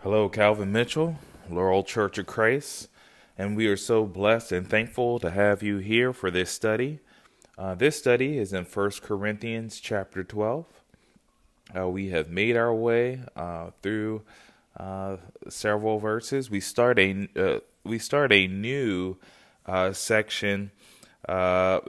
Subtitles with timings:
[0.00, 1.16] Hello, Calvin Mitchell,
[1.50, 2.88] Laurel Church of Christ,
[3.36, 7.00] and we are so blessed and thankful to have you here for this study.
[7.58, 10.66] Uh, this study is in 1 Corinthians chapter 12.
[11.76, 14.22] Uh, we have made our way uh, through
[14.76, 15.16] uh,
[15.48, 16.50] several verses.
[16.50, 19.16] We start a uh, we start a new
[19.64, 20.70] uh, section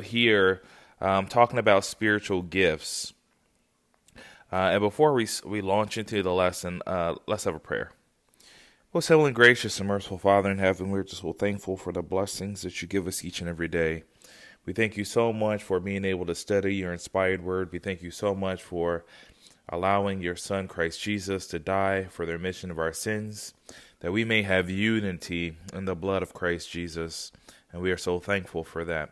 [0.04, 0.64] here
[1.02, 3.14] um, talking about spiritual gifts.
[4.50, 6.82] and before we we launch into the lesson,
[7.28, 7.92] let's have a prayer.
[8.94, 12.62] Most heavenly, gracious, and merciful Father in heaven, we're just so thankful for the blessings
[12.62, 14.04] that you give us each and every day.
[14.66, 17.74] We thank you so much for being able to study your inspired word.
[17.74, 19.04] We thank you so much for
[19.68, 23.54] allowing your Son, Christ Jesus, to die for the remission of our sins,
[24.00, 27.34] that we may have unity in the blood of Christ Jesus.
[27.74, 29.10] And we are so thankful for that.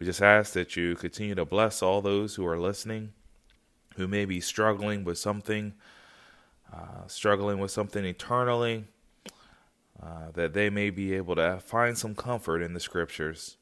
[0.00, 3.12] We just ask that you continue to bless all those who are listening,
[3.94, 5.74] who may be struggling with something
[6.72, 8.84] uh, struggling with something eternally,
[10.02, 13.56] uh, that they may be able to find some comfort in the scriptures.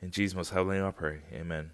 [0.00, 1.20] In Jesus' most heavenly name I pray.
[1.32, 1.70] Amen.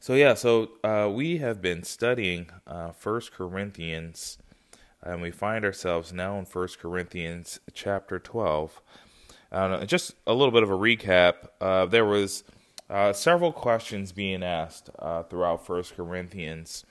[0.00, 4.38] So, yeah, so uh, we have been studying uh, First Corinthians,
[5.02, 8.82] and we find ourselves now in First Corinthians chapter 12.
[9.52, 11.34] Uh, just a little bit of a recap.
[11.60, 12.44] Uh, there was
[13.12, 14.90] several questions being asked
[15.30, 16.84] throughout First Corinthians.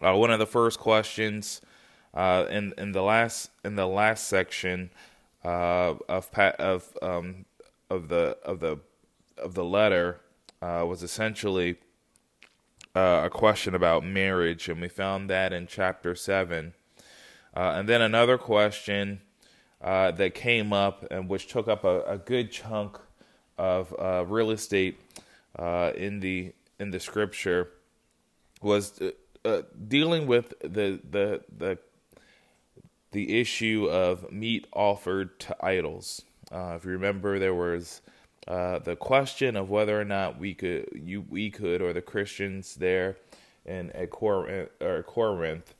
[0.00, 1.62] one of the first questions
[2.14, 4.90] uh, in in the last in the last section
[5.44, 7.44] uh, of of um,
[7.88, 8.78] of the of the
[9.38, 10.20] of the letter
[10.60, 11.76] uh, was essentially
[12.94, 16.74] uh, a question about marriage, and we found that in chapter seven.
[17.54, 19.20] Uh, and then another question
[19.80, 22.98] that came up, and which took up a, a good chunk
[23.56, 23.94] of
[24.30, 25.00] real estate
[25.58, 27.70] in the in the scripture,
[28.62, 29.00] was
[29.88, 31.78] dealing with the the the
[33.12, 36.22] the issue of meat offered to idols.
[36.52, 38.02] Uh, if you remember, there was
[38.46, 42.76] uh, the question of whether or not we could, you, we could, or the Christians
[42.76, 43.16] there
[43.64, 45.74] in at Corinth, or Corinth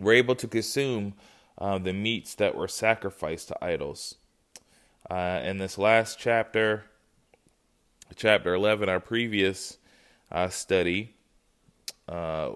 [0.00, 1.14] were able to consume
[1.58, 4.14] uh, the meats that were sacrificed to idols.
[5.10, 6.84] Uh, in this last chapter,
[8.14, 9.78] chapter 11, our previous
[10.30, 11.14] uh, study,
[12.08, 12.50] uh,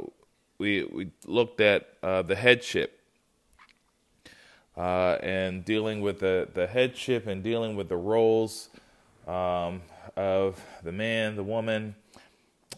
[0.59, 3.02] we we looked at the headship
[4.77, 8.69] uh, and dealing with the, the headship and dealing with the roles
[9.27, 9.83] um,
[10.17, 11.95] of the man, the woman,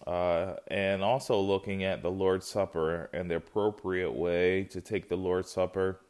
[0.07, 5.17] uh, and also looking at the Lord's Supper and the appropriate way to take the
[5.17, 6.01] Lord's Supper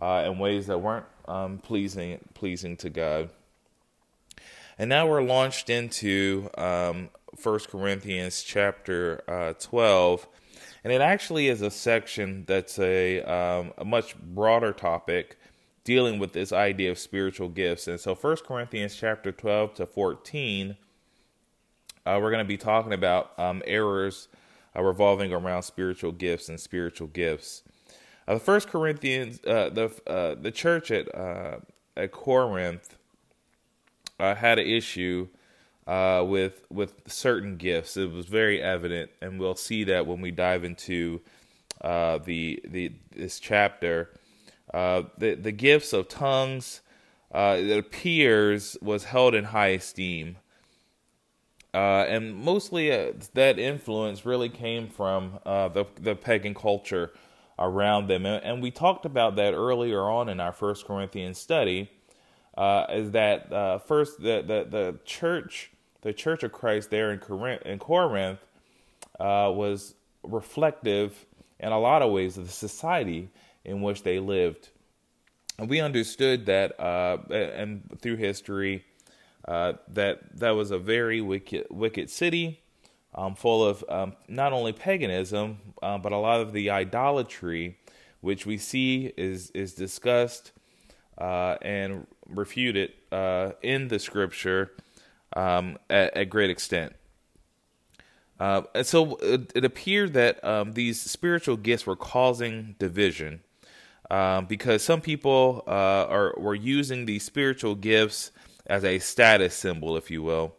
[0.00, 3.30] uh, in ways that weren't um, pleasing pleasing to God.
[4.78, 7.10] And now we're launched into um,
[7.42, 10.26] 1 Corinthians chapter uh, 12
[10.84, 15.38] and it actually is a section that's a um, a much broader topic
[15.84, 17.88] dealing with this idea of spiritual gifts.
[17.88, 20.76] And so, First Corinthians chapter twelve to fourteen,
[22.06, 24.28] uh, we're going to be talking about um, errors
[24.76, 27.62] uh, revolving around spiritual gifts and spiritual gifts.
[28.28, 31.58] Uh, the First Corinthians, uh, the uh, the church at uh,
[31.96, 32.96] at Corinth
[34.18, 35.28] had an issue
[35.90, 37.96] uh, with with certain gifts.
[37.96, 41.20] It was very evident, and we'll see that when we dive into
[41.80, 44.08] uh, the the this chapter.
[44.72, 46.80] Uh, the the gifts of tongues,
[47.34, 50.36] uh, it appears, was held in high esteem,
[51.74, 57.10] uh, and mostly uh, that influence really came from the the pagan culture
[57.58, 61.90] around them, and, we talked about that earlier on in our First Corinthians study.
[62.88, 65.72] is that first the, the the church
[66.02, 68.40] the Church of Christ there in Corinth, in Corinth
[69.18, 71.26] uh, was reflective
[71.58, 73.28] in a lot of ways of the society
[73.64, 74.70] in which they lived.
[75.58, 78.84] And we understood that, uh, and through history,
[79.46, 82.62] uh, that that was a very wicked, wicked city,
[83.14, 87.78] um, full of um, not only paganism, uh, but a lot of the idolatry,
[88.20, 90.52] which we see is is discussed
[91.18, 94.72] uh, and refuted uh, in the scripture
[95.36, 96.94] um, at, at, great extent.
[98.38, 103.40] Uh, and so it, it appeared that um, these spiritual gifts were causing division
[104.10, 108.32] um, because some people uh, are were using these spiritual gifts
[108.66, 110.54] as a status symbol, if you will.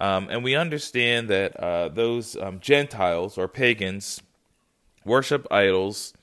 [0.00, 4.22] Um, and we understand that uh, those um, Gentiles or pagans
[5.04, 6.14] worship idols,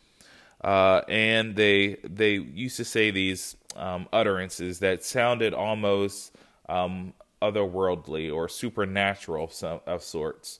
[0.64, 6.36] uh, and they they used to say these um, utterances that sounded almost
[6.70, 10.60] um, otherworldly or supernatural of, of sorts.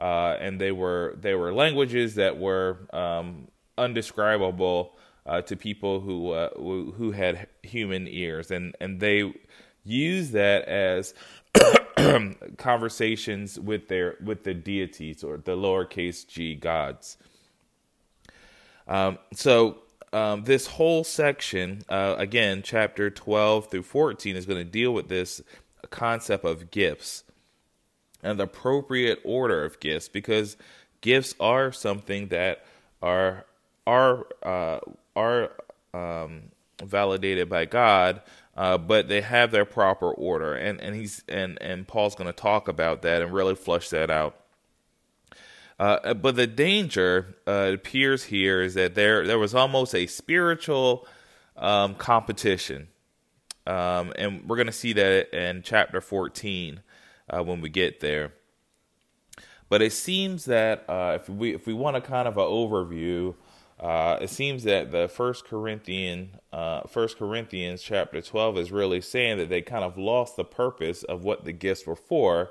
[0.00, 6.30] Uh, and they were they were languages that were um, undescribable uh, to people who
[6.30, 9.32] uh, who had human ears, and and they
[9.84, 11.14] used that as
[12.58, 17.16] conversations with their with the deities or the lowercase g gods.
[18.86, 19.78] Um, so
[20.12, 25.08] um, this whole section, uh, again, chapter 12 through 14, is going to deal with
[25.08, 25.42] this
[25.86, 27.24] concept of gifts
[28.22, 30.56] and the appropriate order of gifts because
[31.00, 32.64] gifts are something that
[33.02, 33.44] are
[33.86, 34.80] are uh,
[35.16, 35.50] are
[35.94, 36.42] um,
[36.82, 38.20] validated by God,
[38.56, 42.32] uh, but they have their proper order, and and he's and and Paul's going to
[42.32, 44.38] talk about that and really flush that out.
[45.78, 51.06] Uh, but the danger uh, appears here is that there there was almost a spiritual
[51.56, 52.88] um, competition,
[53.68, 56.80] um, and we're going to see that in chapter fourteen
[57.28, 58.32] uh, when we get there.
[59.68, 63.34] But it seems that uh, if we if we want a kind of an overview,
[63.78, 69.36] uh, it seems that the First Corinthian uh, First Corinthians chapter twelve is really saying
[69.36, 72.50] that they kind of lost the purpose of what the gifts were for,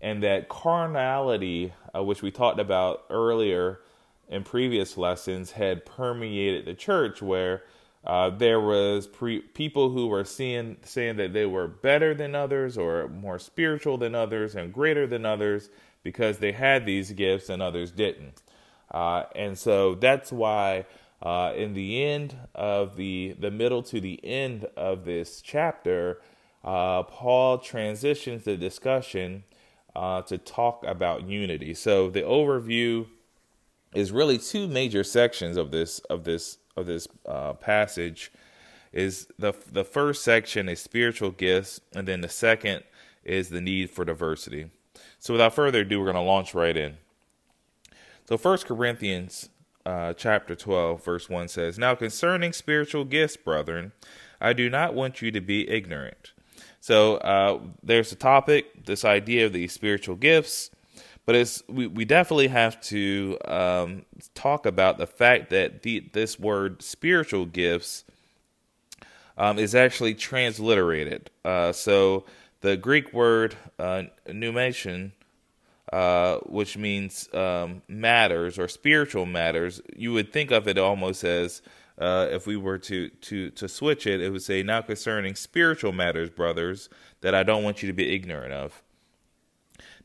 [0.00, 3.80] and that carnality, uh, which we talked about earlier
[4.28, 7.62] in previous lessons, had permeated the church where.
[8.06, 12.76] Uh, there was pre- people who were seeing saying that they were better than others
[12.76, 15.70] or more spiritual than others and greater than others
[16.02, 18.42] because they had these gifts and others didn't.
[18.90, 20.84] Uh, and so that's why
[21.22, 26.20] uh, in the end of the the middle to the end of this chapter,
[26.62, 29.44] uh, Paul transitions the discussion
[29.96, 31.72] uh, to talk about unity.
[31.72, 33.06] So the overview
[33.94, 38.32] is really two major sections of this of this of this uh, passage.
[38.92, 42.84] Is the the first section is spiritual gifts, and then the second
[43.24, 44.70] is the need for diversity.
[45.18, 46.98] So without further ado, we're going to launch right in.
[48.28, 49.48] So First Corinthians
[49.86, 53.92] uh, chapter 12, verse 1 says, Now concerning spiritual gifts, brethren,
[54.40, 56.32] I do not want you to be ignorant.
[56.80, 60.70] So uh, there's a topic, this idea of these spiritual gifts,
[61.26, 64.04] but it's we, we definitely have to um,
[64.34, 68.04] talk about the fact that the, this word spiritual gifts
[69.36, 71.30] um, is actually transliterated.
[71.44, 72.24] Uh, so
[72.60, 75.12] the Greek word uh, pneumation,
[75.92, 81.62] uh, which means um, matters or spiritual matters, you would think of it almost as
[81.98, 85.92] uh, if we were to to to switch it, it would say now concerning spiritual
[85.92, 86.88] matters, brothers,
[87.20, 88.83] that I don't want you to be ignorant of.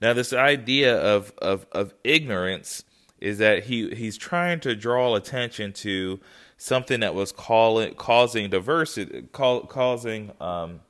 [0.02, 2.84] Now, this idea of of, of ignorance
[3.20, 6.20] is that he he's trying to draw attention to
[6.58, 10.82] something that was calling causing diversity, causing um,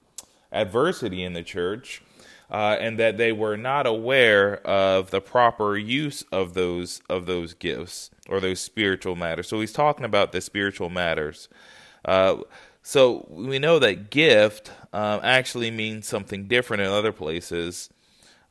[0.52, 2.02] adversity in the church,
[2.52, 7.54] uh, and that they were not aware of the proper use of those of those
[7.54, 9.48] gifts or those spiritual matters.
[9.48, 11.50] So he's talking about the spiritual matters.
[12.06, 12.38] Uh,
[12.82, 17.90] so we know that gift um, actually means something different in other places.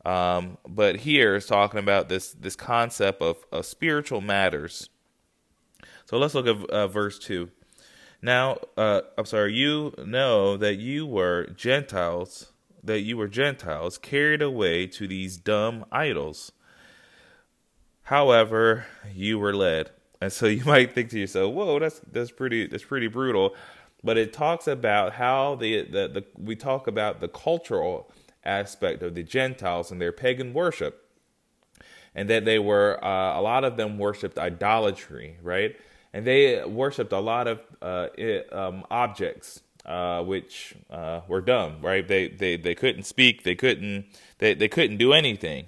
[0.04, 4.88] Um, but here is talking about this this concept of, of spiritual matters.
[6.06, 7.50] So let's look at uh, verse two.
[8.20, 12.52] Now, uh, I'm sorry, you know that you were Gentiles,
[12.82, 16.52] that you were Gentiles carried away to these dumb idols.
[18.04, 19.90] However, you were led.
[20.20, 23.54] And so you might think to yourself, "Whoa, that's that's pretty that's pretty brutal."
[24.02, 28.10] But it talks about how the, the, the we talk about the cultural
[28.48, 31.08] aspect of the Gentiles and their pagan worship,
[32.14, 35.76] and that they were uh, a lot of them worshipped idolatry, right?
[36.12, 41.80] and they worshipped a lot of uh, it, um, objects uh, which uh, were dumb.
[41.82, 42.06] Right?
[42.06, 43.44] They they they couldn't speak.
[43.44, 44.06] They couldn't
[44.38, 45.66] they they couldn't do anything.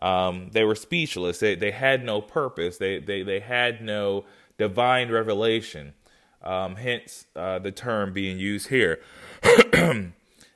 [0.00, 1.38] Um, they were speechless.
[1.38, 2.78] They they had no purpose.
[2.78, 4.24] They they they had no
[4.58, 5.94] divine revelation.
[6.42, 9.00] Um, hence uh, the term being used here.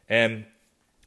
[0.09, 0.47] and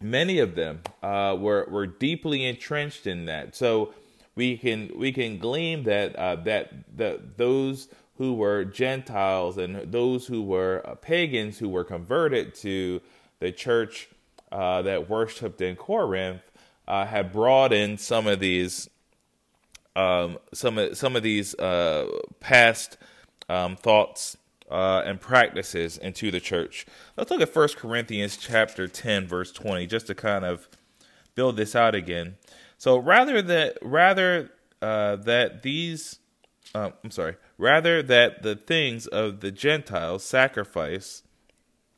[0.02, 3.56] many of them uh, were were deeply entrenched in that.
[3.56, 3.94] So
[4.36, 10.28] we can we can glean that uh, that that those who were Gentiles and those
[10.28, 13.02] who were uh, pagans who were converted to
[13.40, 14.10] the church
[14.52, 16.42] uh, that worshipped in Corinth
[16.88, 18.90] uh, had brought in some of these
[19.96, 22.08] um, some of some of these uh,
[22.40, 22.98] past
[23.48, 24.38] um, thoughts
[24.70, 26.86] uh, and practices into the church.
[27.18, 30.68] Let's look at 1 Corinthians chapter 10 verse 20 just to kind of
[31.36, 32.36] build this out again.
[32.78, 36.20] So rather that rather uh, that these
[36.76, 41.24] I'm sorry rather that the things of the Gentiles sacrifice,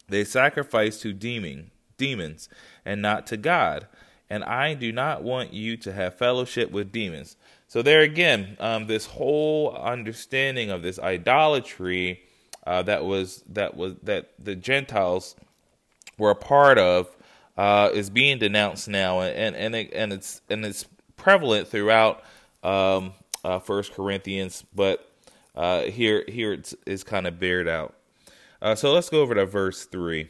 [0.07, 2.49] they sacrifice to demon, demons
[2.85, 3.87] and not to God.
[4.29, 7.35] And I do not want you to have fellowship with demons.
[7.67, 12.23] So there again, um, this whole understanding of this idolatry
[12.65, 15.35] uh, that was that was that the Gentiles
[16.17, 17.15] were a part of
[17.57, 22.23] uh, is being denounced now, and and it, and it's and it's prevalent throughout
[22.63, 23.13] um,
[23.43, 25.09] uh, First Corinthians, but
[25.55, 27.95] uh, here here it's, it's kind of bared out.
[28.61, 30.29] Uh, so let's go over to verse three.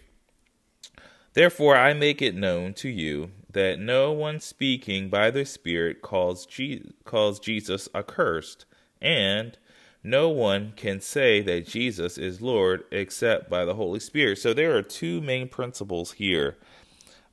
[1.33, 6.45] Therefore, I make it known to you that no one speaking by the Spirit calls,
[6.45, 8.65] Je- calls Jesus accursed,
[9.01, 9.57] and
[10.03, 14.39] no one can say that Jesus is Lord except by the Holy Spirit.
[14.39, 16.58] So there are two main principles here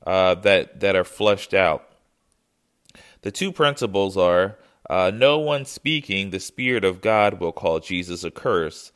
[0.05, 1.87] uh, that that are fleshed out.
[3.21, 4.57] The two principles are
[4.89, 8.91] uh, no one speaking the Spirit of God will call Jesus a curse,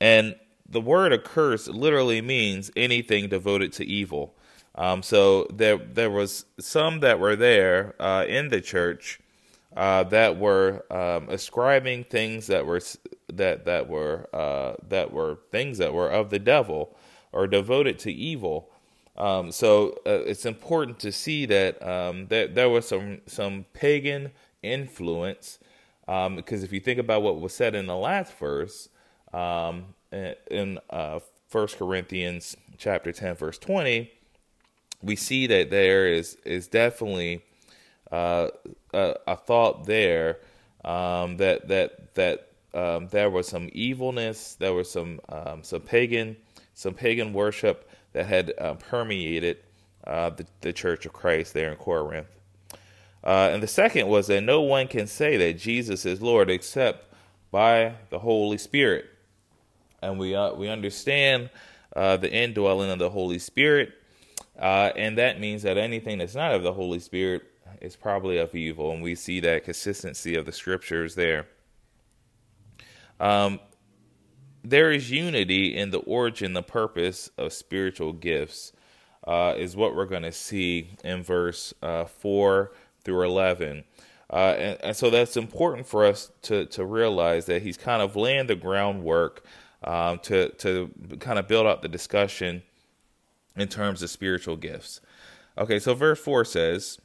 [0.00, 0.36] and
[0.68, 4.34] the word accursed literally means anything devoted to evil.
[4.74, 9.20] Um, so there there was some that were there uh, in the church
[9.76, 12.80] uh, that were um, ascribing things that were
[13.32, 16.96] that that were uh, that were things that were of the devil
[17.32, 18.70] or devoted to evil.
[19.16, 24.32] Um, so uh, it's important to see that um, that there was some some pagan
[24.62, 25.58] influence
[26.08, 28.88] um, because if you think about what was said in the last verse
[29.32, 29.94] um,
[30.50, 34.10] in uh, First Corinthians chapter ten verse twenty
[35.02, 37.42] we see that there is is definitely
[38.12, 38.48] uh,
[38.92, 40.38] a, a, thought there
[40.84, 46.36] um, that that that um, there was some evilness, there was some um, some pagan
[46.74, 49.58] some pagan worship that had uh, permeated
[50.06, 52.26] uh, the, the Church of Christ there in Corinth.
[53.24, 57.12] Uh, and the second was that no one can say that Jesus is Lord except
[57.50, 59.06] by the Holy Spirit.
[60.00, 61.50] And we uh, we understand
[61.94, 63.92] uh, the indwelling of the Holy Spirit
[64.58, 67.42] and that means that anything that's not of the Holy Spirit
[67.80, 68.92] is probably of evil.
[68.92, 71.46] And we see that consistency of the scriptures there.
[73.18, 73.60] Um,
[74.62, 78.72] there is unity in the origin, the purpose of spiritual gifts,
[79.26, 83.84] uh, is what we're going to see in verse uh, 4 through 11.
[84.28, 88.16] Uh, and, and, so that's important for us to, to realize that he's kind of
[88.16, 89.44] laying the groundwork
[89.84, 90.90] um, to, to
[91.20, 92.62] kind of build up the discussion
[93.56, 95.00] in terms of spiritual gifts.
[95.56, 96.98] Okay, so verse 4 says,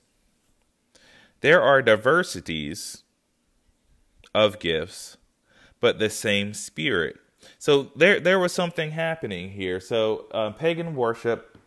[1.42, 3.04] There are diversities
[4.34, 5.18] of gifts,
[5.80, 7.18] but the same spirit.
[7.58, 9.80] So there, there was something happening here.
[9.80, 11.58] So uh, pagan worship,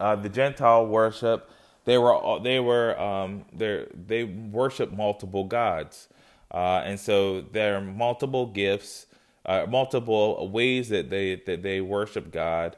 [0.00, 1.48] uh, the Gentile worship,
[1.84, 6.08] they were they were um, they they worship multiple gods,
[6.50, 9.06] uh, and so there are multiple gifts,
[9.44, 12.76] uh, multiple ways that they that they worship God,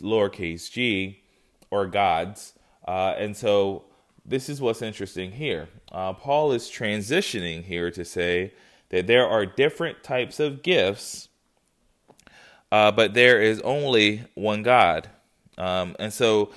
[0.00, 1.22] lowercase g
[1.70, 2.52] or gods.
[2.86, 3.84] Uh, and so
[4.28, 5.68] this is what's interesting here.
[5.90, 8.52] Uh, Paul is transitioning here to say
[8.90, 11.28] that there are different types of gifts,
[12.70, 15.08] uh, but there is only one God.
[15.56, 16.50] Um, and so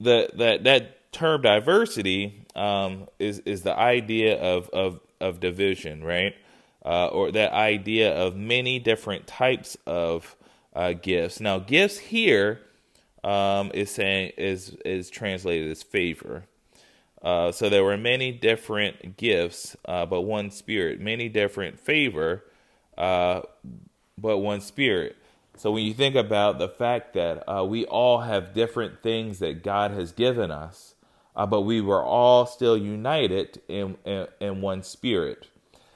[0.00, 6.34] the that that term diversity um, is is the idea of of of division, right?
[6.84, 10.36] Uh, or that idea of many different types of
[10.74, 11.38] uh, gifts.
[11.38, 12.60] Now, gifts here
[13.22, 16.44] um, is saying is is translated as favor.
[17.22, 21.00] Uh, so there were many different gifts, uh, but one spirit.
[21.00, 22.44] Many different favor,
[22.98, 23.42] uh,
[24.18, 25.16] but one spirit.
[25.56, 29.62] So when you think about the fact that uh, we all have different things that
[29.62, 30.94] God has given us,
[31.36, 35.48] uh, but we were all still united in in, in one spirit,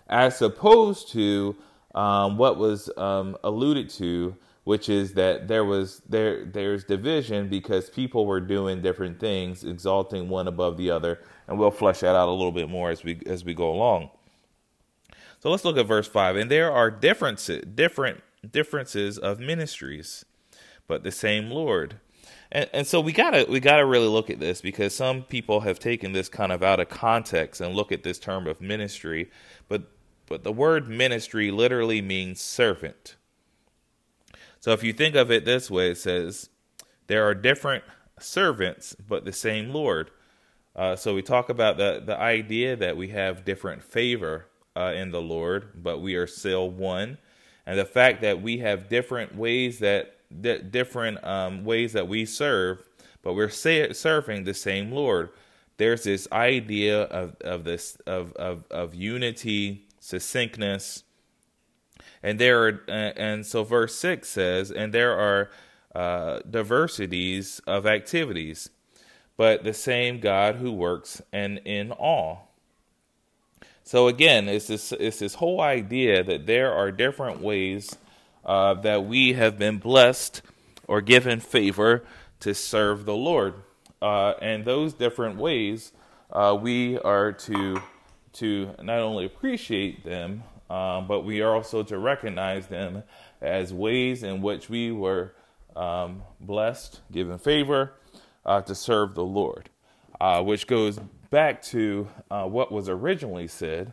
[0.09, 1.57] as opposed to
[1.95, 7.89] um, what was um, alluded to which is that there was there there's division because
[7.89, 12.29] people were doing different things, exalting one above the other, and we'll flesh that out
[12.29, 14.11] a little bit more as we as we go along.
[15.39, 20.25] So let's look at verse five, and there are differences different differences of ministries,
[20.89, 22.01] but the same Lord.
[22.51, 25.79] And, and so we gotta we gotta really look at this because some people have
[25.79, 29.31] taken this kind of out of context and look at this term of ministry,
[29.69, 29.85] but
[30.27, 33.16] but the word ministry literally means servant.
[34.67, 36.51] So if you think of it this way, it says,
[37.07, 37.85] There are different
[38.19, 40.11] servants, but the same Lord.
[40.75, 45.13] Uh, so we talk about the, the idea that we have different favor uh, in
[45.13, 47.19] the Lord, but we are still one.
[47.65, 50.17] And the fact that we have different ways that,
[50.73, 52.83] different um, ways that we serve,
[53.23, 55.31] but we're serving the same Lord.
[55.77, 61.05] There's this idea of, of this of, of, of unity, succinctness,
[62.23, 65.51] and there are, and so verse six says, and there are
[65.95, 68.71] uh, diversities of activities,
[69.37, 72.51] but the same God who works and in all.
[73.85, 77.97] So again, it's this it's this whole idea that there are different ways
[78.45, 80.43] uh, that we have been blessed
[80.89, 82.05] or given favor
[82.41, 83.55] to serve the Lord.
[84.03, 85.93] Uh, and those different ways,
[86.33, 87.81] uh, we are to
[88.35, 93.03] to not only appreciate them, um, but we are also to recognize them
[93.41, 95.35] as ways in which we were
[95.75, 97.93] um, blessed, given favor
[98.45, 99.71] uh, to serve the Lord,
[100.21, 100.99] uh, which goes
[101.31, 103.93] back to uh, what was originally said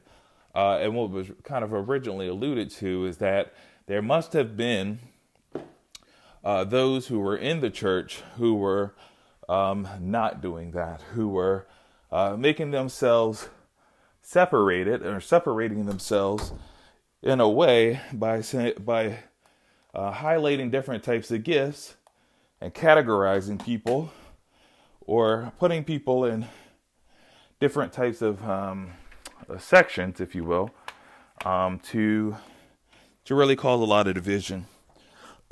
[0.55, 3.53] uh, and what was kind of originally alluded to is that
[3.87, 4.99] there must have been
[6.43, 8.93] uh, those who were in the church who were
[9.49, 11.67] um, not doing that, who were
[12.11, 13.49] uh, making themselves
[14.23, 16.53] separated or separating themselves
[17.21, 18.41] in a way by
[18.79, 19.19] by
[19.93, 21.95] uh, highlighting different types of gifts
[22.59, 24.11] and categorizing people
[25.01, 26.47] or putting people in
[27.59, 28.91] different types of um,
[29.49, 30.71] uh, sections, if you will,
[31.45, 32.35] um, to
[33.25, 34.65] to really cause a lot of division.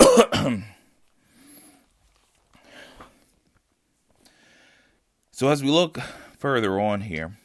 [5.30, 5.98] so as we look
[6.38, 7.36] further on here,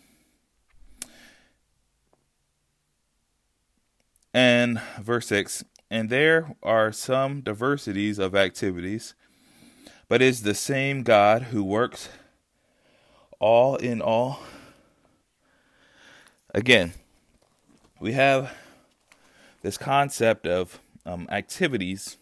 [4.38, 9.15] and verse six, and there are some diversities of activities,
[10.08, 12.10] but it's the same God who works
[13.39, 14.41] all in all
[16.53, 16.94] again,
[18.00, 18.53] we have
[19.63, 22.17] this concept of um, activities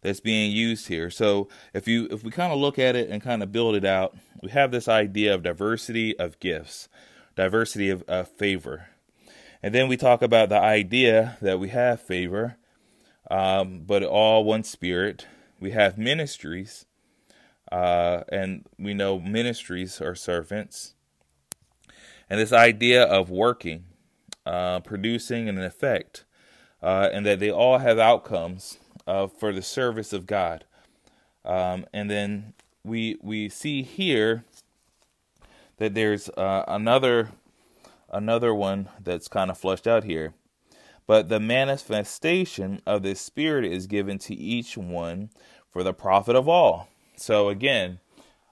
[0.00, 1.10] that's being used here.
[1.10, 3.84] So if you if we kind of look at it and kind of build it
[3.84, 6.88] out, we have this idea of diversity of gifts,
[7.36, 8.88] diversity of, of favor,
[9.66, 12.56] and then we talk about the idea that we have favor,
[13.28, 15.26] um, but all one spirit.
[15.58, 16.86] We have ministries,
[17.72, 20.94] uh, and we know ministries are servants
[22.30, 23.86] and this idea of working,
[24.46, 26.24] uh, producing an effect,
[26.80, 30.64] uh, and that they all have outcomes uh, for the service of God.
[31.44, 32.52] Um, and then
[32.84, 34.44] we we see here
[35.78, 37.32] that there's uh, another
[38.10, 40.34] another one that's kind of flushed out here.
[41.06, 45.30] But the manifestation of the Spirit is given to each one
[45.70, 46.88] for the profit of all.
[47.16, 48.00] So again,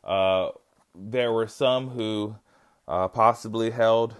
[0.04, 0.50] uh,
[0.94, 2.36] there were some who
[2.86, 4.14] uh, possibly held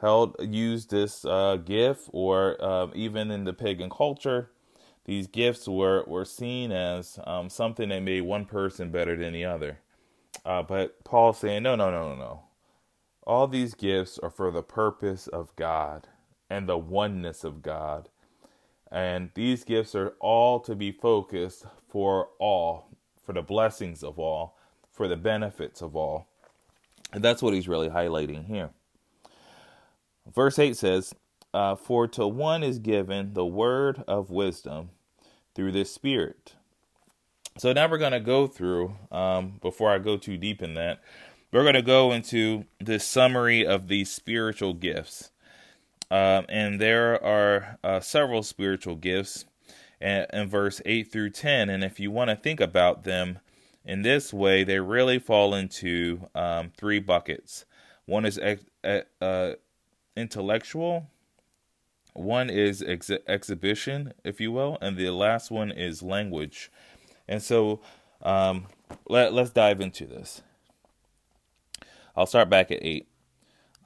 [0.00, 4.50] held used this uh, gift, or uh, even in the pagan culture,
[5.04, 9.44] these gifts were were seen as um, something that made one person better than the
[9.44, 9.78] other.
[10.44, 12.42] Uh, but Paul saying, no, no, no, no, no.
[13.30, 16.08] All these gifts are for the purpose of God
[16.50, 18.08] and the oneness of God.
[18.90, 22.88] And these gifts are all to be focused for all,
[23.24, 24.58] for the blessings of all,
[24.90, 26.26] for the benefits of all.
[27.12, 28.70] And that's what he's really highlighting here.
[30.34, 31.14] Verse 8 says,
[31.54, 34.90] uh, For to one is given the word of wisdom
[35.54, 36.54] through the Spirit.
[37.58, 41.00] So now we're going to go through, um, before I go too deep in that,
[41.52, 45.30] we're going to go into this summary of these spiritual gifts.
[46.10, 49.44] Um, and there are uh, several spiritual gifts
[50.00, 51.68] in, in verse 8 through 10.
[51.70, 53.38] And if you want to think about them,
[53.84, 57.64] in this way, they really fall into um, three buckets.
[58.04, 58.64] One is ex-
[59.20, 59.52] uh,
[60.16, 61.08] intellectual,
[62.12, 66.70] one is ex- exhibition, if you will, and the last one is language.
[67.28, 67.80] And so
[68.22, 68.66] um,
[69.08, 70.42] let, let's dive into this.
[72.16, 73.08] I'll start back at 8.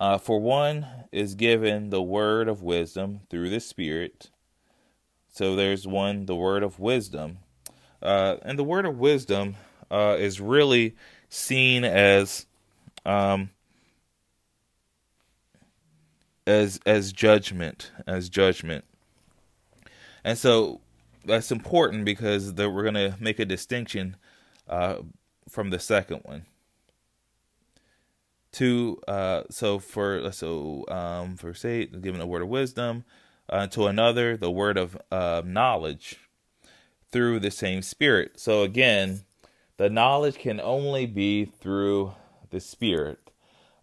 [0.01, 4.31] Uh, for one is given the word of wisdom through the Spirit.
[5.31, 7.39] So there's one, the word of wisdom.
[8.03, 9.57] Uh, and the word of wisdom
[9.91, 10.95] uh, is really
[11.29, 12.47] seen as
[13.07, 13.51] um,
[16.47, 18.85] as as judgment, as judgment,
[20.23, 20.81] and so
[21.25, 24.17] that's important because we're going to make a distinction
[24.69, 24.97] uh,
[25.49, 26.45] from the second one.
[28.55, 33.05] To uh, so for so um, verse eight, given a word of wisdom,
[33.49, 36.21] uh, to another the word of uh, knowledge
[37.11, 38.39] through the same Spirit.
[38.39, 39.23] So again,
[39.77, 42.15] the knowledge can only be through
[42.51, 43.19] the Spirit.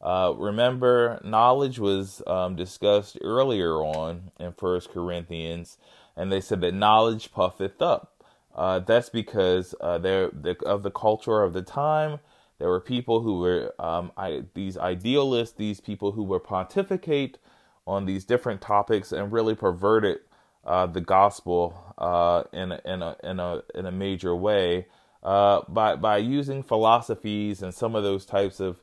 [0.01, 5.77] Uh, remember, knowledge was um, discussed earlier on in First Corinthians,
[6.15, 8.23] and they said that knowledge puffeth up.
[8.55, 12.19] Uh, that's because uh, there the, of the culture of the time.
[12.61, 17.39] There were people who were um, I, these idealists, these people who were pontificate
[17.87, 20.19] on these different topics and really perverted
[20.63, 24.85] uh, the gospel uh, in a, in a in a in a major way
[25.23, 28.79] uh, by by using philosophies and some of those types of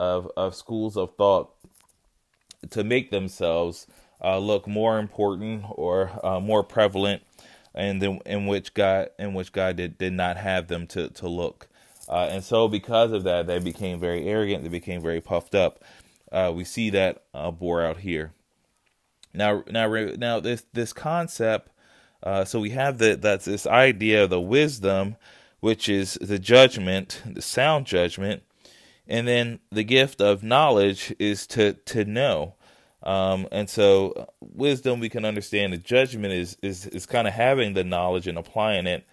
[0.00, 1.50] of, of schools of thought
[2.70, 3.88] to make themselves
[4.24, 7.22] uh, look more important or uh, more prevalent,
[7.74, 11.28] and in, in which God in which God did, did not have them to to
[11.28, 11.68] look.
[12.08, 14.62] Uh, and so, because of that, they became very arrogant.
[14.62, 15.84] They became very puffed up.
[16.32, 18.32] Uh, we see that uh, bore out here.
[19.34, 21.70] Now, now, now, this this concept.
[22.22, 25.16] Uh, so we have the that's this idea of the wisdom,
[25.60, 28.42] which is the judgment, the sound judgment,
[29.06, 32.54] and then the gift of knowledge is to to know.
[33.02, 37.74] Um, and so wisdom we can understand the judgment is is is kind of having
[37.74, 39.06] the knowledge and applying it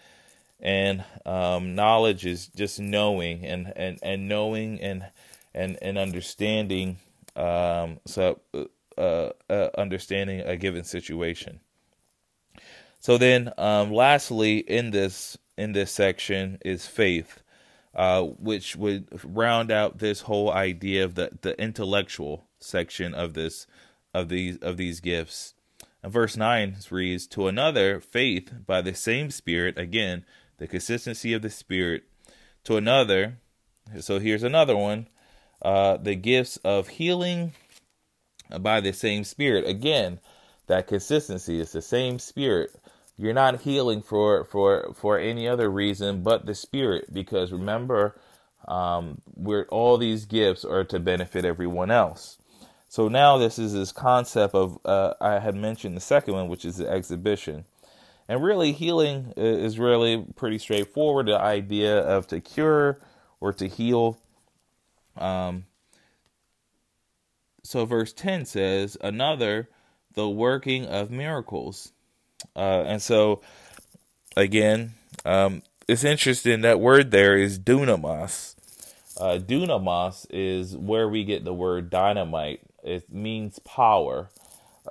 [0.59, 5.05] and um, knowledge is just knowing and and and knowing and
[5.53, 6.97] and and understanding
[7.35, 8.39] um, so
[8.97, 11.59] uh, uh, understanding a given situation.
[12.99, 17.41] So then um, lastly in this in this section is faith
[17.95, 23.67] uh, which would round out this whole idea of the the intellectual section of this
[24.13, 25.53] of these of these gifts.
[26.03, 30.25] And verse 9 reads to another faith by the same spirit again
[30.57, 32.03] the consistency of the Spirit.
[32.65, 33.37] To another,
[33.99, 35.07] so here's another one
[35.61, 37.53] uh, the gifts of healing
[38.59, 39.67] by the same Spirit.
[39.67, 40.19] Again,
[40.67, 42.71] that consistency is the same Spirit.
[43.17, 48.19] You're not healing for for for any other reason but the Spirit, because remember,
[48.67, 52.37] um, we're all these gifts are to benefit everyone else.
[52.89, 56.65] So now this is this concept of uh, I had mentioned the second one, which
[56.65, 57.65] is the exhibition.
[58.27, 61.27] And really, healing is really pretty straightforward.
[61.27, 62.99] The idea of to cure
[63.39, 64.17] or to heal.
[65.15, 65.65] Um,
[67.63, 69.69] so, verse 10 says, Another,
[70.13, 71.91] the working of miracles.
[72.55, 73.41] Uh, and so,
[74.35, 78.55] again, um, it's interesting that word there is dunamis.
[79.19, 84.29] Uh, dunamis is where we get the word dynamite, it means power.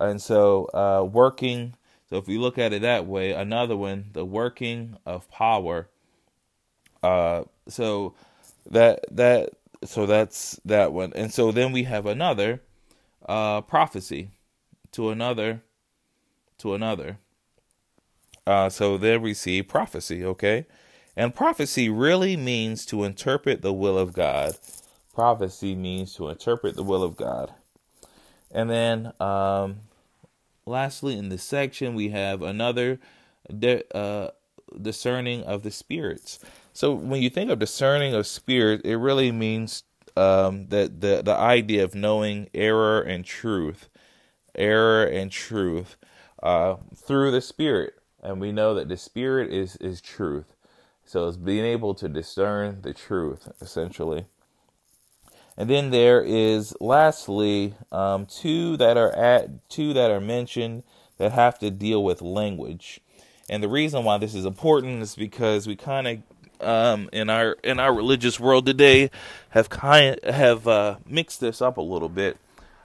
[0.00, 1.74] And so, uh, working
[2.14, 5.88] so if you look at it that way, another one, the working of power.
[7.02, 8.14] Uh, so
[8.70, 9.50] that that
[9.82, 12.62] so that's that one, and so then we have another
[13.28, 14.30] uh, prophecy
[14.92, 15.62] to another
[16.58, 17.18] to another.
[18.46, 20.66] Uh, so there we see prophecy, okay,
[21.16, 24.56] and prophecy really means to interpret the will of God.
[25.12, 27.52] Prophecy means to interpret the will of God,
[28.52, 29.78] and then um,
[30.66, 32.98] lastly, in this section, we have another
[33.94, 34.28] uh,
[34.80, 36.38] discerning of the spirits.
[36.72, 39.84] So when you think of discerning of spirit, it really means
[40.16, 43.88] um, that the the idea of knowing error and truth,
[44.54, 45.96] error and truth
[46.42, 50.54] uh, through the spirit, and we know that the spirit is is truth.
[51.04, 54.26] So it's being able to discern the truth, essentially.
[55.56, 60.82] And then there is lastly um, two that are at two that are mentioned
[61.18, 63.00] that have to deal with language.
[63.48, 66.22] And the reason why this is important is because we kind of
[66.66, 69.10] um, in our in our religious world today
[69.50, 72.38] have kind have uh, mixed this up a little bit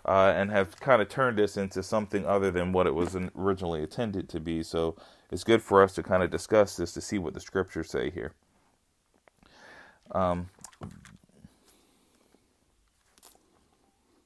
[0.06, 3.82] uh, and have kind of turned this into something other than what it was originally
[3.82, 4.64] intended to be.
[4.64, 4.96] So
[5.32, 8.10] it's good for us to kind of discuss this to see what the scriptures say
[8.10, 8.34] here.
[10.12, 10.50] Um,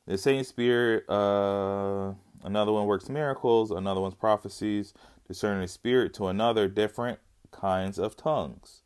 [0.05, 2.13] The same spirit, uh,
[2.43, 4.93] another one works miracles, another one's prophecies,
[5.27, 7.19] discerning spirit to another different
[7.51, 8.81] kinds of tongues.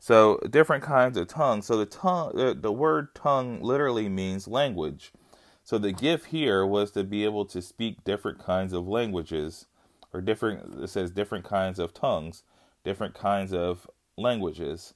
[0.00, 1.66] So different kinds of tongues.
[1.66, 5.12] So the tongue, the, the word tongue literally means language.
[5.62, 9.66] So the gift here was to be able to speak different kinds of languages,
[10.12, 10.82] or different.
[10.82, 12.42] It says different kinds of tongues,
[12.84, 14.92] different kinds of languages,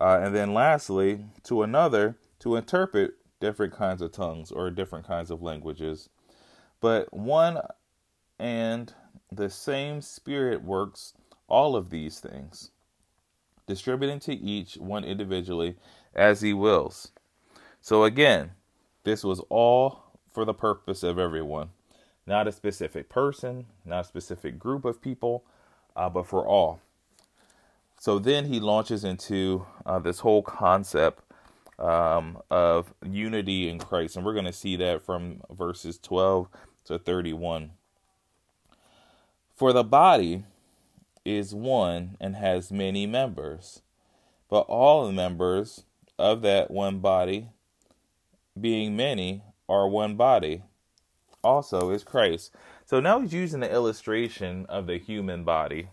[0.00, 3.14] uh, and then lastly, to another to interpret
[3.44, 6.08] different kinds of tongues or different kinds of languages.
[6.80, 7.60] But one
[8.38, 8.90] and
[9.30, 11.12] the same Spirit works
[11.46, 12.70] all of these things,
[13.66, 15.76] distributing to each one individually
[16.14, 17.10] as He wills.
[17.82, 18.52] So again,
[19.02, 21.68] this was all for the purpose of everyone,
[22.26, 25.44] not a specific person, not a specific group of people,
[25.94, 26.80] uh, but for all.
[28.00, 31.23] So then he launches into uh, this whole concept
[31.78, 34.16] um, of unity in Christ.
[34.16, 36.48] And we're going to see that from verses 12
[36.86, 37.72] to 31.
[39.54, 40.44] For the body
[41.24, 43.82] is one and has many members,
[44.48, 45.84] but all the members
[46.18, 47.48] of that one body,
[48.60, 50.62] being many, are one body.
[51.42, 52.54] Also is Christ.
[52.84, 55.88] So now he's using the illustration of the human body.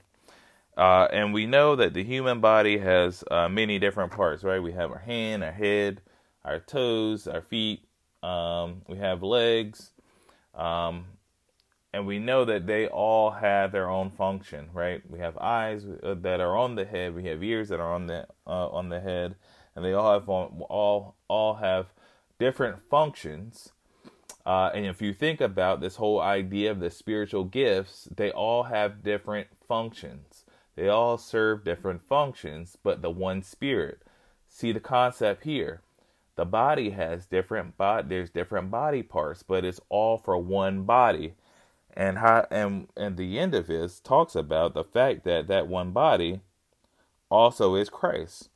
[0.78, 4.62] Uh, and we know that the human body has uh, many different parts, right?
[4.62, 6.02] We have our hand, our head,
[6.46, 7.84] our toes, our feet.
[8.24, 9.92] Um, we have legs.
[10.56, 11.06] Um,
[11.94, 15.02] and we know that they all have their own function, right?
[15.10, 18.08] We have eyes uh, that are on the head, we have ears that are on
[18.08, 19.36] the uh, on the head,
[19.76, 21.88] and they all have all all have
[22.40, 23.74] different functions.
[24.46, 28.64] Uh, and if you think about this whole idea of the spiritual gifts, they all
[28.64, 30.46] have different functions.
[30.82, 34.02] They all serve different functions, but the one spirit.
[34.48, 35.84] See the concept here.
[36.36, 38.08] The body has different body.
[38.10, 41.36] There's different body parts, but it's all for one body
[41.94, 45.92] and how and and the end of this talks about the fact that that one
[45.92, 46.42] body
[47.30, 48.50] also is Christ.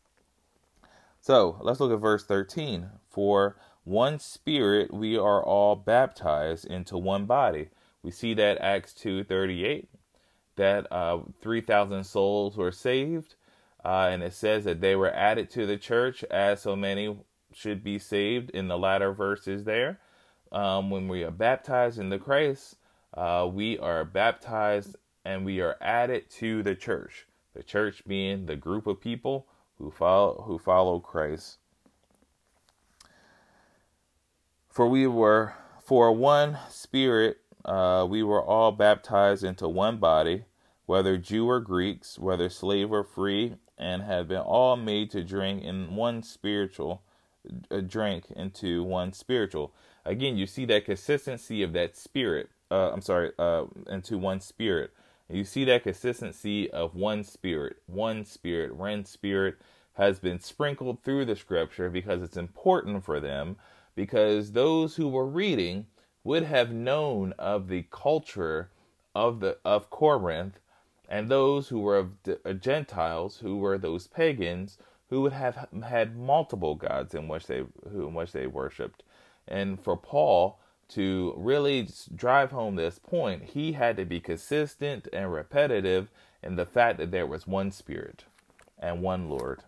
[1.22, 2.90] So let's look at verse 13.
[3.08, 7.70] For one spirit we are all baptized into one body.
[8.02, 9.90] We see that Acts 2:38
[10.56, 13.36] that uh, 3,000 souls were saved,
[13.84, 17.18] uh, and it says that they were added to the church as so many
[17.54, 20.00] should be saved in the latter verses there.
[20.52, 22.76] Um, when we are baptized in the Christ,
[23.14, 27.26] uh, we are baptized and we are added to the church.
[27.56, 31.58] The church being the group of people who follow who follow Christ.
[34.70, 40.46] For we were for one spirit uh, we were all baptized into one body,
[40.86, 45.64] whether Jew or Greeks, whether slave or free, and have been all made to drink
[45.64, 47.02] in one spiritual
[47.70, 49.74] uh, drink into one spiritual.
[50.06, 54.92] Again, you see that consistency of that spirit uh, I'm sorry, uh, into one spirit.
[55.30, 59.56] You see that consistency of one spirit, one spirit, one spirit
[59.94, 63.56] has been sprinkled through the scripture because it's important for them,
[63.96, 65.88] because those who were reading
[66.26, 68.70] would have known of the culture
[69.16, 70.60] of the of Corinth,
[71.08, 72.12] and those who were of
[72.44, 74.78] uh, Gentiles, who were those pagans,
[75.10, 79.04] who would have had multiple gods in which they who in which they worshipped.
[79.48, 80.60] And for Paul,
[80.90, 86.10] to really drive home this point, he had to be consistent and repetitive
[86.44, 88.26] in the fact that there was one Spirit
[88.80, 89.64] and one Lord.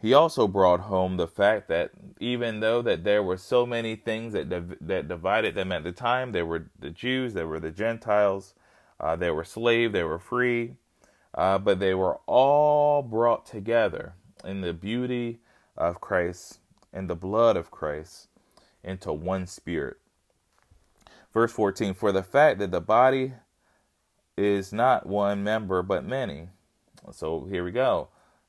[0.00, 4.32] He also brought home the fact that even though that there were so many things
[4.32, 7.72] that div- that divided them at the time, there were the Jews, there were the
[7.72, 8.54] Gentiles,
[9.00, 10.74] uh, they were slave, they were free,
[11.34, 15.40] uh, but they were all brought together in the beauty
[15.76, 16.60] of Christ
[16.92, 18.28] and the blood of Christ
[18.84, 19.96] into one spirit.
[21.34, 23.32] Verse 14 For the fact that the body
[24.36, 26.48] is not one member but many.
[27.10, 28.08] So here we go.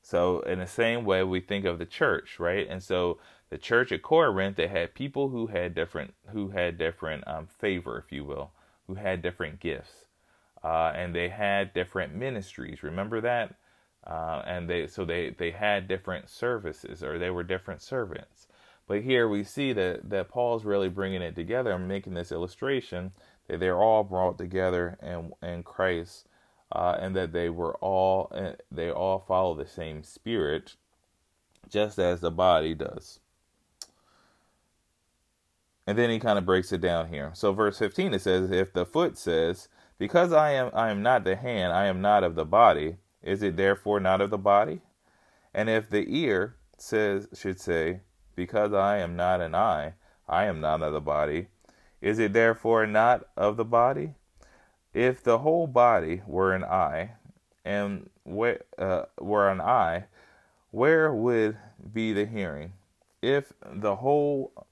[0.10, 2.68] So in the same way we think of the church, right?
[2.70, 3.20] And so
[3.52, 8.00] the church at Corinth, they had people who had different who had different um, favor,
[8.06, 8.52] if you will,
[8.88, 10.08] who had different gifts,
[10.64, 12.84] uh, and they had different ministries.
[12.84, 13.56] Remember that?
[14.08, 18.48] uh, and they so they they had different services or they were different servants.
[18.88, 23.14] But here we see that that Paul's really bringing it together and making this illustration
[23.50, 26.28] that they're all brought together in in Christ,
[26.72, 30.76] uh, and that they were all uh, they all follow the same Spirit,
[31.70, 33.20] just as the body does.
[35.88, 37.32] And then he kind of breaks it down here.
[37.34, 41.24] So verse 15 it says, "If the foot says, because I am I am not
[41.24, 44.82] the hand, I am not of the body." Is it therefore not of the body?
[45.54, 48.02] And if the ear says should say,
[48.36, 49.96] Because I am not an eye,
[50.28, 51.48] I am not of the body,
[52.02, 54.16] is it therefore not of the body?
[54.94, 57.12] If the whole body were an eye,
[57.64, 60.06] and where, uh, were an eye,
[60.72, 61.58] where would
[61.94, 62.74] be the hearing?
[63.22, 64.66] If the whole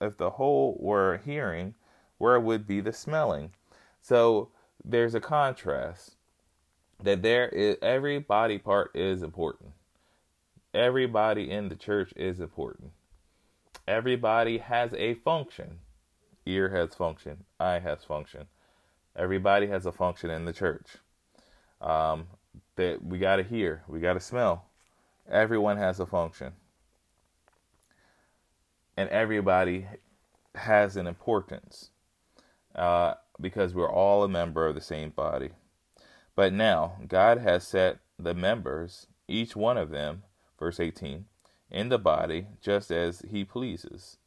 [0.00, 1.74] if the whole were hearing,
[2.18, 3.52] where would be the smelling?
[4.00, 4.48] So
[4.84, 6.16] there's a contrast
[7.00, 9.70] that there is every body part is important.
[10.74, 12.90] Everybody in the church is important.
[13.86, 15.78] Everybody has a function.
[16.46, 17.44] Ear has function.
[17.60, 18.46] Eye has function.
[19.16, 20.96] Everybody has a function in the church.
[21.80, 22.26] Um,
[22.76, 24.66] that we got to hear, we got to smell.
[25.30, 26.52] Everyone has a function.
[28.96, 29.86] And everybody
[30.54, 31.90] has an importance
[32.74, 35.50] uh, because we're all a member of the same body.
[36.34, 40.22] But now God has set the members, each one of them,
[40.58, 41.26] verse 18,
[41.70, 44.18] in the body just as he pleases.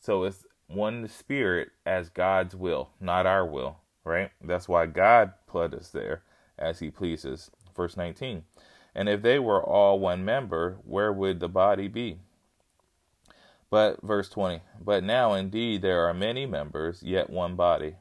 [0.00, 4.30] So it's one spirit as God's will, not our will, right?
[4.42, 6.22] That's why God put us there
[6.58, 7.50] as he pleases.
[7.74, 8.44] Verse 19.
[8.94, 12.18] And if they were all one member, where would the body be?
[13.70, 14.60] But verse 20.
[14.80, 17.96] But now indeed there are many members, yet one body.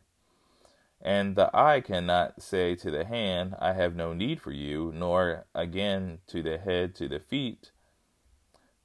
[1.02, 5.46] And the eye cannot say to the hand, I have no need for you, nor
[5.56, 7.72] again to the head, to the feet,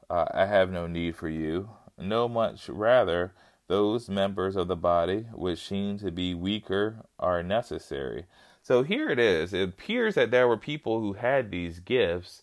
[0.09, 1.71] uh, I have no need for you.
[1.99, 3.33] No, much rather,
[3.69, 8.27] those members of the body which seem to be weaker are necessary.
[8.63, 9.53] So here it is.
[9.53, 12.43] It appears that there were people who had these gifts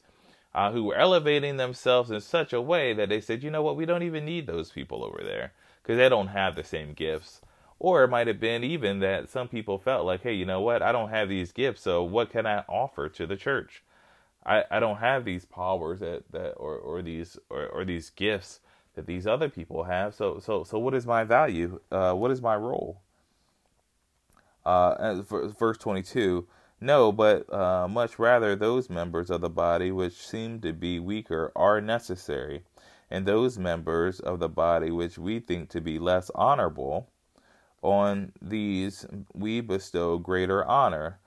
[0.56, 3.76] uh, who were elevating themselves in such a way that they said, you know what,
[3.76, 7.42] we don't even need those people over there because they don't have the same gifts.
[7.80, 10.82] Or it might have been even that some people felt like, hey, you know what,
[10.82, 13.84] I don't have these gifts, so what can I offer to the church?
[14.46, 18.60] I, I don't have these powers that, that or, or these or, or these gifts
[18.96, 20.14] that these other people have.
[20.16, 21.80] So so so what is my value?
[21.92, 23.00] Uh, what is my role?
[24.66, 26.48] Uh, verse twenty two.
[26.82, 31.52] No, but uh, much rather those members of the body which seem to be weaker
[31.56, 32.64] are necessary,
[33.10, 37.08] and those members of the body which we think to be less honorable,
[37.82, 41.20] on these we bestow greater honor,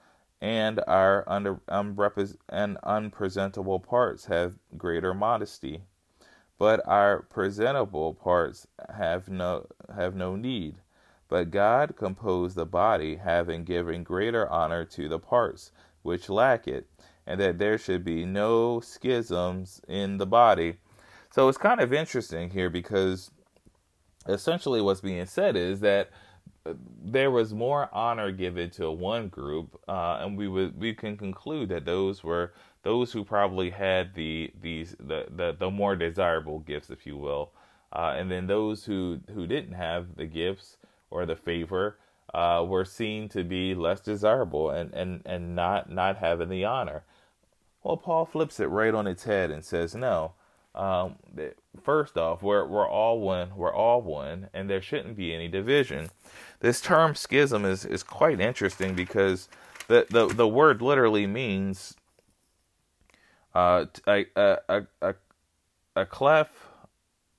[0.43, 5.81] and our under, unrepres- and unpresentable parts have greater modesty,
[6.59, 10.77] but our presentable parts have no have no need.
[11.29, 16.87] But God composed the body, having given greater honor to the parts which lack it,
[17.27, 20.77] and that there should be no schisms in the body.
[21.33, 23.31] So it's kind of interesting here because
[24.29, 26.11] essentially what's being said is that
[27.03, 31.69] there was more honor given to one group, uh, and we would we can conclude
[31.69, 32.53] that those were
[32.87, 37.51] those who probably had the these the the, the more desirable gifts, if you will,
[37.93, 40.77] uh, and then those who who didn't have the gifts
[41.11, 41.99] or the favor
[42.33, 47.03] uh, were seen to be less desirable and, and, and not not having the honor.
[47.83, 50.35] Well, Paul flips it right on its head and says, no.
[50.73, 51.17] Um,
[51.83, 53.57] first off, we're we're all one.
[53.57, 56.11] We're all one, and there shouldn't be any division.
[56.61, 59.49] This term schism is is quite interesting because
[59.89, 61.97] the the, the word literally means
[63.57, 65.15] uh, a, a a
[65.95, 66.55] a cleft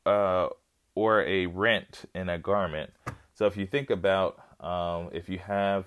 [0.08, 0.48] uh,
[0.96, 2.92] or a rent in a garment.
[3.36, 5.86] So if you think about um, if you have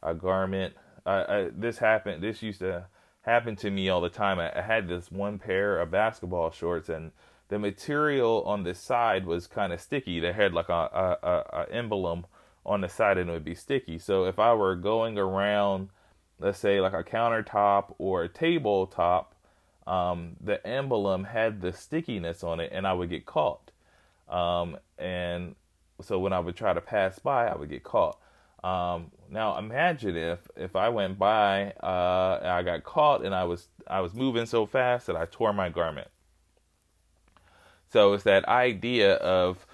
[0.00, 2.22] a garment, I, I, this happened.
[2.22, 2.86] This used to
[3.22, 4.38] happen to me all the time.
[4.38, 7.10] I, I had this one pair of basketball shorts, and
[7.48, 10.20] the material on the side was kind of sticky.
[10.20, 12.26] They had like a, a, a emblem
[12.64, 13.98] on the side, and it would be sticky.
[13.98, 15.88] So if I were going around,
[16.38, 19.34] let's say like a countertop or a tabletop,
[19.86, 23.70] um, the emblem had the stickiness on it, and I would get caught.
[24.28, 25.54] Um, and
[26.00, 28.18] so when I would try to pass by, I would get caught.
[28.62, 33.68] Um, now imagine if if I went by, uh, I got caught, and I was
[33.86, 36.08] I was moving so fast that I tore my garment.
[37.92, 39.66] So it's that idea of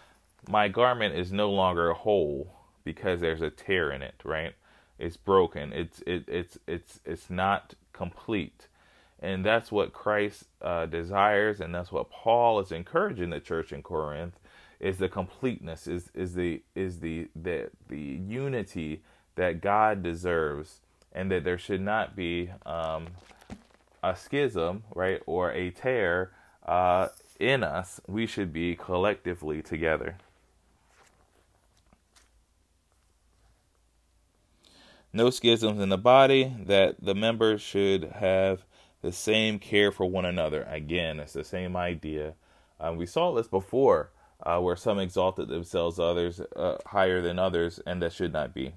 [0.49, 4.55] my garment is no longer whole because there's a tear in it, right?
[4.99, 5.73] It's broken.
[5.73, 8.68] It's it, it's it's it's not complete,
[9.20, 13.83] and that's what Christ uh, desires, and that's what Paul is encouraging the church in
[13.83, 14.38] Corinth
[14.81, 19.02] is the completeness, is is the is the the the unity
[19.35, 20.81] that God deserves,
[21.12, 23.09] and that there should not be um,
[24.02, 26.33] a schism, right, or a tear
[26.66, 27.09] uh,
[27.40, 28.00] in us.
[28.07, 30.16] We should be collectively together.
[35.12, 38.64] No schisms in the body, that the members should have
[39.09, 40.64] the same care for one another.
[40.64, 42.35] Again, it's the same idea.
[42.79, 44.11] Um, we saw this before
[44.42, 48.75] uh, where some exalted themselves others uh, higher than others, and that should not be.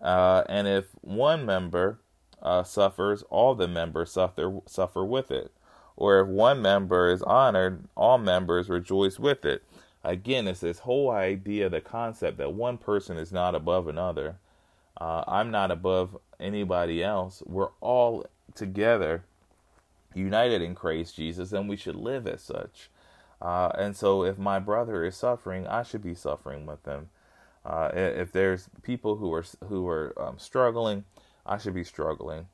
[0.00, 1.98] Uh, and if one member
[2.44, 5.50] uh, suffers, all the members suffer suffer with it.
[5.96, 9.64] Or if one member is honored, all members rejoice with it.
[10.04, 14.36] Again, it's this whole idea, the concept that one person is not above another.
[15.00, 17.42] Uh, I'm not above anybody else.
[17.46, 19.24] We're all together,
[20.14, 22.90] united in Christ Jesus, and we should live as such.
[23.40, 27.08] Uh, and so, if my brother is suffering, I should be suffering with them.
[27.64, 31.04] Uh, if there's people who are who are um, struggling,
[31.46, 32.46] I should be struggling.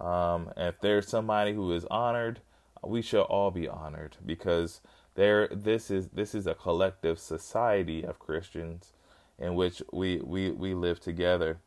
[0.00, 2.40] Um, if there's somebody who is honored,
[2.82, 4.80] we shall all be honored because
[5.14, 5.48] there.
[5.48, 8.92] This is this is a collective society of Christians
[9.38, 11.58] in which we we we live together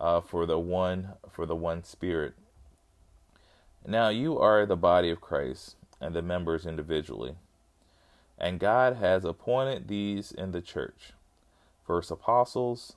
[0.00, 2.34] uh, for the one for the one Spirit.
[3.86, 7.36] Now you are the body of Christ and the members individually.
[8.38, 11.12] And God has appointed these in the church
[11.86, 12.94] first apostles,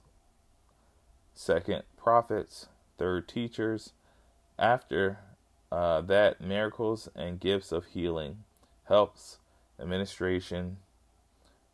[1.34, 2.68] second prophets,
[3.00, 3.94] third teachers,
[4.60, 5.18] after
[5.72, 8.44] uh, that miracles and gifts of healing,
[8.84, 9.40] helps,
[9.80, 10.78] administration,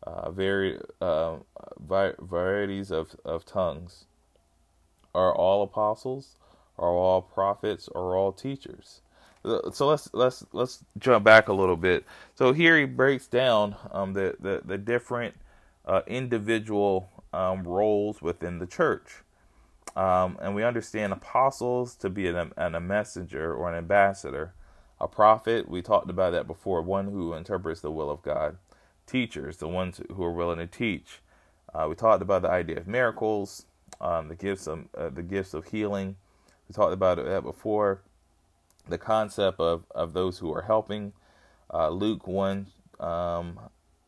[0.02, 1.36] uh, vari- uh,
[1.78, 4.06] varieties of, of tongues.
[5.14, 6.36] Are all apostles?
[6.80, 7.88] Are all prophets?
[7.94, 9.02] Are all teachers?
[9.72, 12.04] so let's let's let's jump back a little bit.
[12.34, 15.34] So here he breaks down um, the, the the different
[15.86, 19.22] uh, individual um, roles within the church.
[19.96, 24.54] Um, and we understand apostles to be an, an, a messenger or an ambassador.
[25.00, 28.58] A prophet, we talked about that before, one who interprets the will of God.
[29.06, 31.20] Teachers, the ones who are willing to teach.
[31.74, 33.66] Uh, we talked about the idea of miracles,
[34.00, 36.16] um, the gifts of uh, the gifts of healing.
[36.70, 38.00] We talked about that before.
[38.88, 41.12] The concept of, of those who are helping.
[41.74, 42.68] Uh, Luke one
[43.00, 43.58] um,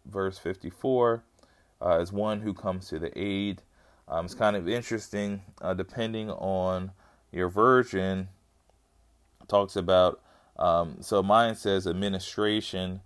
[0.07, 1.25] verse fifty four
[1.85, 3.63] uh, is one who comes to the aid.
[4.07, 6.93] Um, it's kind of interesting, uh, depending on
[7.33, 8.29] your version.
[9.49, 10.21] Talks about
[10.57, 13.01] um, so mine says administration,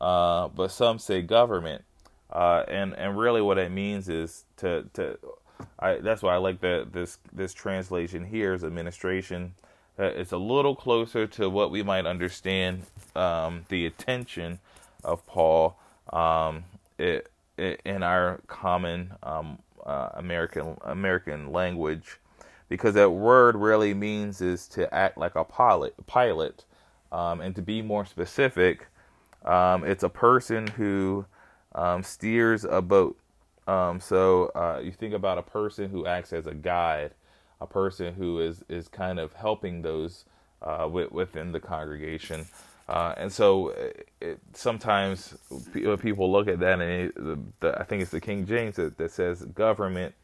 [0.00, 1.84] uh, but some say government,
[2.32, 5.18] uh, and and really what it means is to to.
[5.78, 9.54] I, that's why I like that this this translation here is administration.
[9.98, 12.82] Uh, it's a little closer to what we might understand
[13.14, 14.58] um, the attention
[15.04, 15.76] of Paul.
[16.12, 16.64] Um,
[16.98, 22.18] it, in our common um, uh, American American language,
[22.68, 25.94] because that word really means is to act like a pilot.
[26.06, 26.64] Pilot,
[27.12, 28.86] um, and to be more specific,
[29.44, 31.26] um, it's a person who
[31.74, 33.16] um, steers a boat.
[33.66, 37.12] Um, so uh, you think about a person who acts as a guide,
[37.60, 40.24] a person who is is kind of helping those
[40.62, 42.46] uh, within the congregation.
[42.88, 45.34] Uh, and so it, it, sometimes
[45.72, 48.98] people look at that, and it, the, the, I think it's the King James that,
[48.98, 50.14] that says government.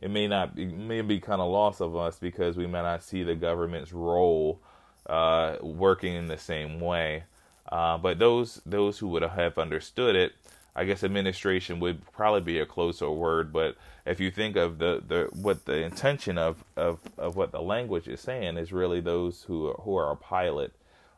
[0.00, 3.04] It may not be, may be kind of lost of us because we may not
[3.04, 4.60] see the government's role
[5.06, 7.24] uh, working in the same way.
[7.70, 10.32] Uh, but those those who would have understood it,
[10.74, 13.52] I guess administration would probably be a closer word.
[13.52, 17.60] But if you think of the, the what the intention of, of, of what the
[17.60, 20.72] language is saying is really those who are, who are a pilot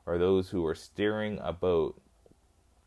[0.06, 2.00] or those who are steering a boat.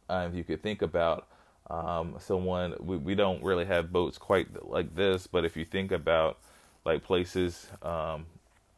[0.10, 1.28] Uh, if you could think about
[1.70, 5.92] um, someone, we, we don't really have boats quite like this, but if you think
[5.92, 6.38] about
[6.84, 8.26] like places um,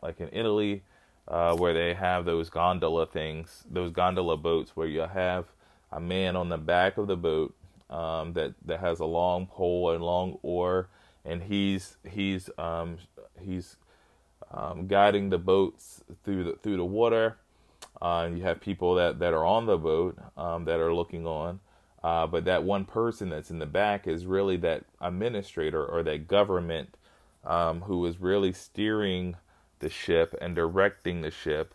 [0.02, 0.84] like in Italy,
[1.28, 5.46] uh, where they have those gondola things, those gondola boats, where you have
[5.92, 7.54] a man on the back of the boat
[7.90, 10.90] um, that that has a long pole and long oar,
[11.26, 12.98] and he's he's um,
[13.42, 13.78] he's
[14.52, 17.38] um, guiding the boats through the through the water,
[18.02, 21.60] uh, you have people that, that are on the boat um, that are looking on.
[22.04, 26.28] Uh, but that one person that's in the back is really that administrator or that
[26.28, 26.96] government
[27.44, 29.36] um, who is really steering
[29.80, 31.74] the ship and directing the ship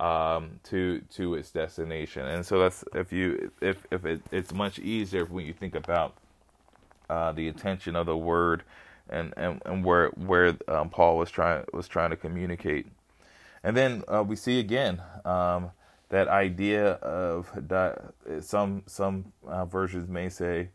[0.00, 2.26] um, to to its destination.
[2.26, 6.14] And so that's if you if if it, it's much easier when you think about
[7.10, 8.62] uh, the intention of the word
[9.08, 12.86] and and, and where where um, Paul was trying was trying to communicate.
[13.64, 15.70] And then uh, we see again um,
[16.10, 17.96] that idea of di-
[18.40, 20.68] some some uh, versions may say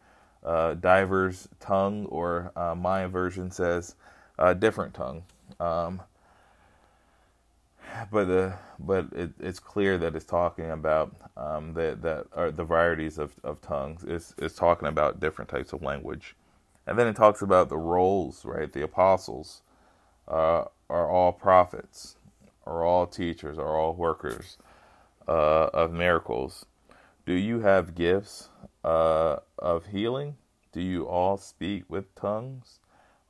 [0.44, 3.96] uh, diver's tongue, or uh, my version says
[4.60, 5.24] different tongue.
[5.62, 6.02] Um,
[8.12, 12.64] but the but it, it's clear that it's talking about um, that that are the
[12.66, 14.04] varieties of, of tongues.
[14.08, 16.36] It's it's talking about different types of language,
[16.88, 18.46] and then it talks about the roles.
[18.46, 19.62] Right, the apostles
[20.28, 22.18] uh, are all prophets
[22.66, 24.58] are all teachers, are all workers
[25.28, 26.66] uh, of miracles.
[27.26, 28.50] Do you have gifts
[28.84, 30.38] uh, of healing?
[30.74, 32.80] Do you all speak with tongues?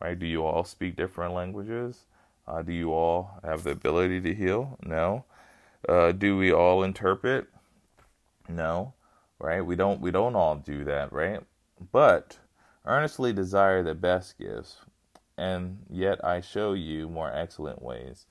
[0.02, 0.18] Right?
[0.20, 2.06] Do you all speak different languages?
[2.48, 4.78] Uh, do you all have the ability to heal?
[4.84, 5.26] No.
[5.88, 7.48] Uh, do we all interpret?
[8.50, 8.94] No.
[9.40, 9.66] Right?
[9.66, 10.02] We don't.
[10.02, 11.12] We don't all do that.
[11.12, 11.42] Right?
[11.92, 12.38] But
[12.86, 14.78] earnestly desire the best gifts,
[15.38, 18.26] and yet I show you more excellent ways.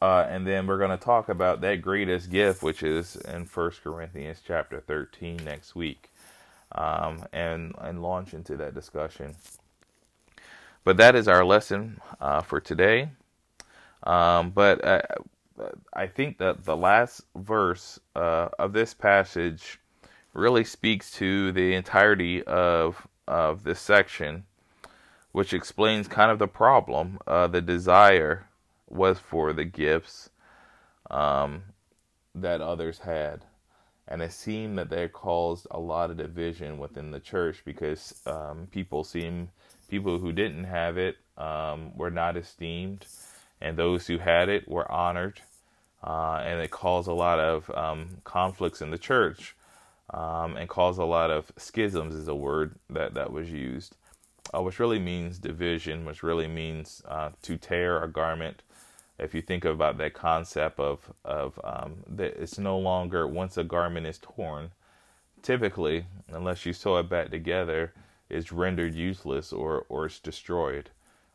[0.00, 3.84] Uh, and then we're going to talk about that greatest gift, which is in First
[3.84, 6.10] Corinthians chapter 13 next week,
[6.72, 9.34] um, and and launch into that discussion.
[10.84, 13.10] But that is our lesson uh, for today.
[14.02, 15.02] Um, but uh,
[15.92, 19.78] I think that the last verse uh, of this passage
[20.34, 24.44] really speaks to the entirety of of this section,
[25.30, 28.46] which explains kind of the problem, uh, the desire
[28.88, 30.30] was for the gifts
[31.10, 31.62] um,
[32.34, 33.44] that others had.
[34.08, 38.68] And it seemed that they caused a lot of division within the church because um,
[38.70, 39.48] people seem
[39.92, 43.04] people who didn't have it um, were not esteemed,
[43.60, 45.38] and those who had it were honored.
[46.02, 49.54] Uh, and it caused a lot of um, conflicts in the church
[50.14, 53.94] um, and caused a lot of schisms is a word that, that was used,
[54.54, 58.62] uh, which really means division, which really means uh, to tear a garment
[59.18, 63.62] if you think about that concept of of um, that it's no longer once a
[63.62, 64.70] garment is torn,
[65.42, 67.92] typically, unless you sew it back together,
[68.32, 70.90] is rendered useless or, or is destroyed.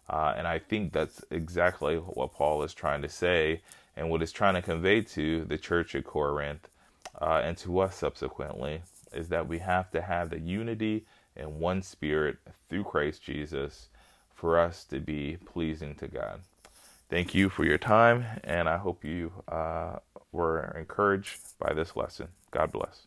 [0.09, 3.61] Uh, and I think that's exactly what Paul is trying to say
[3.95, 6.67] and what he's trying to convey to the church at Corinth
[7.21, 8.81] uh, and to us subsequently
[9.13, 12.37] is that we have to have the unity and one spirit
[12.69, 13.89] through Christ Jesus
[14.33, 16.41] for us to be pleasing to God.
[17.09, 19.97] Thank you for your time, and I hope you uh,
[20.31, 22.27] were encouraged by this lesson.
[22.51, 23.06] God bless.